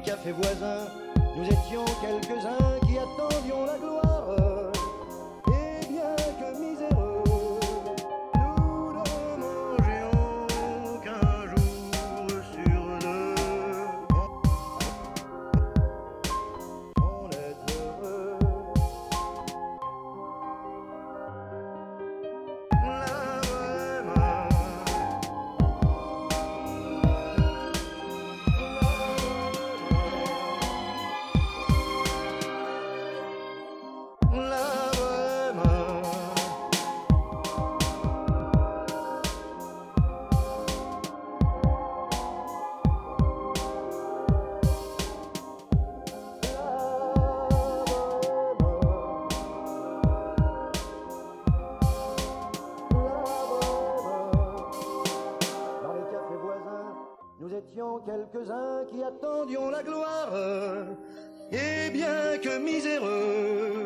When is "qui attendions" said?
2.86-3.64, 58.90-59.70